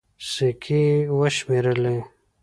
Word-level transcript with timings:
سيکې 0.31 0.81
يې 0.89 0.95
وشمېرلې. 1.19 1.97